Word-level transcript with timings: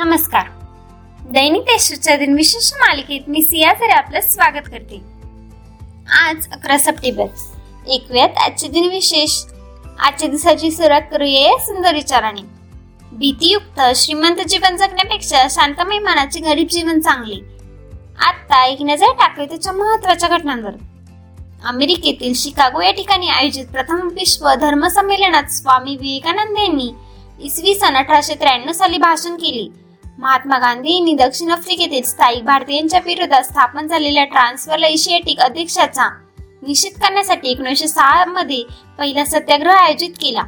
दैनिक 0.00 1.62
देशाच्या 1.62 2.16
दिन 2.16 2.34
विशेष 2.34 2.72
मालिकेत 2.74 3.20
मी 3.28 3.42
सिया 3.42 3.72
तरी 3.72 3.90
आपलं 3.90 4.20
स्वागत 4.20 4.66
करते. 4.66 5.00
आज 6.12 6.48
अकरा 6.52 6.78
सप्टेंबर. 6.78 7.24
ऐकूयात 7.92 8.28
आजचे 8.36 8.68
दिन 8.68 8.88
विशेष. 8.88 9.44
आजच्या 9.98 10.28
दिवसाची 10.28 10.70
सुरुवात 10.70 11.00
करूया 11.10 11.40
या 11.40 11.58
सुंदर 11.58 11.94
विचाराने. 11.94 12.40
भीतीयुक्त 13.12 13.80
श्रीमंत 13.96 14.36
जीवन 14.48 14.76
जगण्यापेक्षा 14.76 15.46
शांतमय 15.50 15.98
मनाचे 15.98 16.40
गरीब 16.40 16.68
जीवन 16.68 17.00
चांगले. 17.00 17.36
आता 18.18 18.66
एक 18.66 18.82
नजर 18.82 19.12
टाकले 19.12 19.46
त्याच्या 19.46 19.72
महत्त्वाच्या 19.72 20.28
घटनांवर. 20.28 20.72
अमेरिकेतील 21.64 22.32
शिकागो 22.34 22.80
या 22.80 22.92
ठिकाणी 22.92 23.28
आयोजित 23.28 23.66
प्रथम 23.66 24.08
विश्व 24.08 24.54
धर्म 24.54 24.86
संमेलनात 24.86 25.44
स्वामी 25.44 25.96
विवेकानंद 25.96 26.58
यांनी 26.58 26.90
इसवी 27.42 27.74
सन 27.74 27.96
अठराशे 27.96 28.34
त्र्याण्णव 28.34 28.72
साली 28.72 28.98
भाषण 28.98 29.34
केले. 29.34 29.87
महात्मा 30.18 30.58
गांधी 30.58 30.94
यांनी 30.94 31.12
दक्षिण 31.14 31.50
आफ्रिकेतील 31.50 32.02
स्थायिक 32.02 32.44
भारतीयांच्या 32.44 33.00
विरोधात 33.04 33.42
स्थापन 33.42 33.86
झालेल्या 33.86 34.24
ट्रान्सफर 34.24 34.82
एशियाटिक 34.84 35.40
अध्यक्षाचा 35.40 36.08
निषेध 36.62 36.98
करण्यासाठी 37.02 37.50
एकोणीसशे 37.50 37.88
सहा 37.88 38.24
मध्ये 38.24 38.62
पहिला 38.98 39.24
सत्याग्रह 39.24 39.74
आयोजित 39.74 40.14
केला. 40.20 40.42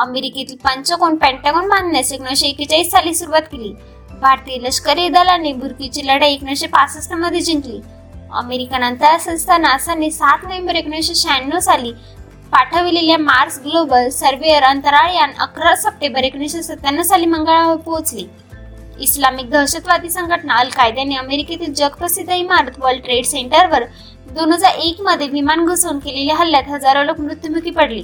अमेरिकेतील 0.00 0.56
पंचकोन 0.64 1.16
पेंटागॉन 1.16 1.68
बांधण्यास 1.68 2.12
एकोणीसशे 2.12 2.46
एकेचाळीस 2.46 2.90
साली 2.90 3.14
सुरुवात 3.14 3.42
केली. 3.52 3.72
भारतीय 4.20 4.58
लष्करी 4.58 5.08
दलाने 5.08 5.52
बुरकीची 5.52 6.06
लढाई 6.06 6.34
एकोणीसशे 6.34 6.66
पासष्टमध्ये 6.66 7.40
जिंकली. 7.40 7.80
अमेरिकन 8.34 8.84
अंतराळ 8.84 9.18
संस्था 9.18 9.58
नासाने 9.58 10.10
सात 10.10 10.42
नोव्हेंबर 10.42 10.74
एकोणीसशे 10.74 11.14
शहाण्णव 11.14 11.58
साली 11.60 11.92
पाठविलेल्या 12.52 13.18
मार्स 13.18 13.58
ग्लोबल 13.58 14.08
सर्वेअर 14.12 14.62
अंतराळ 14.62 15.12
यान 15.14 15.32
अकरा 15.40 15.74
सप्टेंबर 15.76 16.24
एकोणीसशे 16.24 16.62
सत्त्याण्णव 16.62 17.02
साली 17.02 17.26
मंगळावर 17.26 17.76
पोहोचले. 17.76 18.22
इस्लामिक 19.00 19.48
दहशतवादी 19.50 20.10
संघटना 20.10 20.54
अल 20.54 20.68
कायद्याने 20.68 21.16
अमेरिकेतील 21.16 21.72
जगप्रसिद्ध 21.74 22.30
इमारत 22.30 22.78
वर्ल्ड 22.78 23.02
ट्रेड 23.04 23.24
सेंटरवर 23.24 23.84
दोन 24.34 24.52
हजार 24.52 24.78
एक 24.84 25.00
मध्ये 25.00 25.28
विमान 25.28 25.64
घुसवून 25.66 25.98
केलेल्या 25.98 26.36
हल्ल्यात 26.36 26.68
हजारो 26.68 27.02
लोक 27.02 27.20
मृत्युमुखी 27.20 27.70
पडली. 27.70 28.02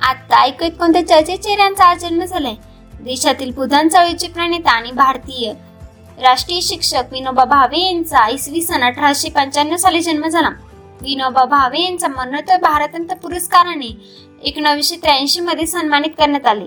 आता 0.00 0.44
एक 0.44 0.62
कोणत्या 0.78 1.06
चर्चेत 1.06 1.38
चेहऱ्यांचा 1.38 1.84
आज 1.84 2.00
जन्म 2.00 2.24
झालाय. 2.24 2.54
देशातील 3.02 3.50
बुधान 3.54 3.88
चळवळीचे 3.88 4.28
प्रणेता 4.28 4.70
आणि 4.70 4.90
भारतीय 4.92 5.52
राष्ट्रीय 6.22 6.60
शिक्षक 6.60 7.12
विनोबा 7.12 7.44
भावे 7.44 7.80
यांचा 7.80 8.26
इसवी 8.28 8.62
सन 8.62 8.82
अठराशे 8.84 9.30
पंच्याण्णव 9.30 9.76
साली 9.76 10.00
जन्म 10.00 10.26
झाला. 10.28 10.48
विनोबा 11.02 11.44
भावे 11.44 11.82
यांचा 11.82 12.08
मरणोत्तर 12.08 12.60
भारतरत्न 12.62 13.14
पुरस्काराने 13.14 13.90
एकोणावीसशे 14.44 14.96
त्र्याऐंशी 14.96 15.40
मध्ये 15.40 15.66
सन्मानित 15.66 16.10
करण्यात 16.18 16.46
आले. 16.46 16.66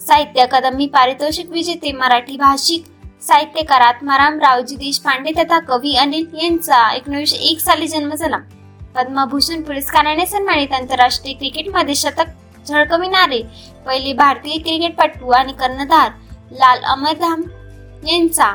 साहित्य 0.00 0.40
अकादमी 0.40 0.86
पारितोषिक 0.86 1.50
विजेते 1.50 1.92
मराठी 1.92 2.36
भाषिक 2.36 2.84
साहित्यकार 3.22 3.80
आत्माराम 3.80 4.38
रावजी 4.40 4.76
देशपांडे 4.76 5.32
तथा 5.32 5.58
कवी 5.58 5.94
अनिल 5.96 6.26
यांचा 6.42 6.92
एकोणीसशे 6.92 7.36
एक 7.36 7.58
साली 7.60 7.88
जन्म 7.88 8.14
झाला. 8.14 8.36
पद्मभूषण 8.96 9.62
पुरस्काराने 9.62 10.26
सन्मानित 10.26 10.72
आंतरराष्ट्रीय 10.72 11.34
क्रिकेटमध्ये 11.34 11.94
शतक 11.94 12.66
झळकविणारे 12.68 13.42
पहिले 13.86 14.12
भारतीय 14.12 14.58
क्रिकेटपटू 14.58 15.30
आणि 15.30 15.52
कर्णधार 15.52 16.10
लाल 16.52 16.82
अमरधाम 16.84 17.42
यांचा 18.08 18.54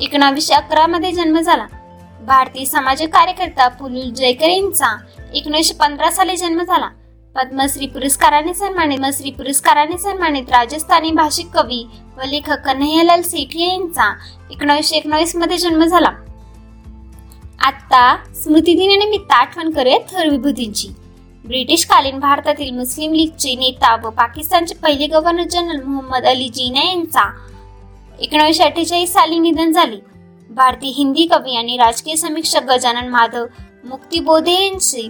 एकोणावीसशे 0.00 0.54
अकरा 0.54 0.86
मध्ये 0.86 1.12
जन्म 1.12 1.38
झाला. 1.40 1.66
भारतीय 2.26 2.64
सामाजिक 2.64 3.12
कार्यकर्ता 3.14 3.68
पुलुल 3.68 4.10
जयकर 4.10 4.48
यांचा 4.48 4.96
एकोणीसशे 5.34 5.74
पंधरा 5.74 6.10
साली 6.10 6.36
जन्म 6.36 6.62
झाला. 6.62 6.88
पद्मश्री 7.34 7.86
पुरस्काराने 7.86 8.52
सन्मानित 8.54 8.98
पद्मश्री 8.98 9.30
पुरस्काराने 9.30 9.96
सन्मानित 9.98 10.48
राजस्थानी 10.50 11.10
भाषिक 11.10 11.50
कवी 11.50 11.82
व 12.16 12.26
लेखक 12.26 12.64
कन्हैयालाल 12.64 13.20
सेठी 13.22 13.62
यांचा 13.62 14.08
एकोणीसशे 14.50 14.96
एकोणीसमध्ये 14.96 15.58
जन्म 15.58 15.84
झाला. 15.84 16.10
आता 17.66 18.02
स्मृती 18.34 18.74
दिनानिमित्त 18.74 19.32
आठवण 19.32 19.70
करूयात 19.70 20.12
थर 20.12 20.28
विभूतींची. 20.28 20.88
ब्रिटिश 21.44 21.84
कालीन 21.84 22.18
भारतातील 22.20 22.70
मुस्लिम 22.70 23.12
लीगचे 23.12 23.54
नेता 23.54 23.94
व 24.04 24.10
पाकिस्तानचे 24.10 24.74
पहिले 24.74 25.06
गव्हर्नर 25.06 25.48
जनरल 25.50 25.82
मोहम्मद 25.82 26.26
अली 26.26 26.48
जिना 26.48 26.88
यांचा 26.88 27.30
एकोणीसशे 28.20 28.64
अठ्ठेचाळीस 28.64 29.12
साली 29.12 29.38
निधन 29.38 29.72
झाले. 29.72 29.96
भारतीय 30.50 30.90
हिंदी 30.90 31.26
कवी 31.26 31.56
आणि 31.56 31.76
राजकीय 31.76 32.16
समीक्षक 32.16 32.62
गजानन 32.68 33.08
माधव 33.08 33.46
मुक्तिबोधे 33.84 34.62
यांचे 34.62 35.08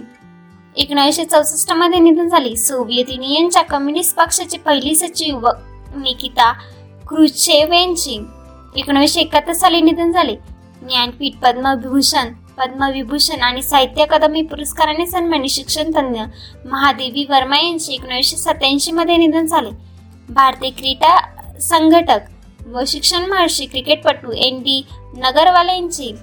एकोणीसशे 0.77 1.23
चौसष्टमध्ये 1.25 1.99
निधन 1.99 2.27
झाले. 2.27 2.55
सोव्हिएत 2.55 3.09
युनियनच्या 3.09 3.61
कम्युनिस्ट 3.61 4.15
पक्षाचे 4.17 4.57
पहिली 4.57 4.95
सचिव 4.95 5.47
निकिता 5.95 6.51
क्रुचेव 7.07 7.73
यांची 7.73 8.19
एकोणीसशे 8.77 9.21
एकाहत्तर 9.21 9.53
साली 9.53 9.81
निधन 9.81 10.11
झाले. 10.11 10.35
ज्ञानपीठ 10.81 11.35
पद्मविभूषण 11.43 12.33
पद्मविभूषण 12.57 13.41
आणि 13.41 13.61
साहित्य 13.61 14.03
अकादमी 14.03 14.41
पुरस्काराने 14.41 15.05
सन्मानित 15.07 15.49
शिक्षण 15.49 15.91
तज्ञ 15.91 16.21
महादेवी 16.65 17.25
वर्मा 17.29 17.59
यांचे 17.59 17.93
एकोणीसशे 17.93 18.37
सत्याऐंशी 18.37 18.91
मध्ये 18.91 19.17
निधन 19.17 19.45
झाले. 19.45 19.69
भारतीय 20.29 20.69
क्रीडा 20.69 21.15
संघटक 21.59 22.67
व 22.67 22.83
शिक्षण 22.87 23.25
महर्षी 23.29 23.65
क्रिकेटपटू 23.65 24.31
एन 24.37 24.59
डी 24.59 24.81
नगरवाला 25.17 25.73
यांचे 25.73 26.13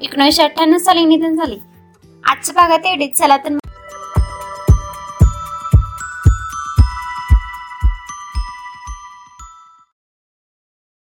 एकोणीसशे 0.00 0.42
अठ्ठ्याण्णव 0.42 0.78
साली 0.78 1.04
निधन 1.04 1.36
झाले. 1.36 1.56
आजच्या 2.24 2.54
भागात 2.54 2.86
एवढेच. 2.86 3.18
चला 3.18 3.36
तर 3.36 3.58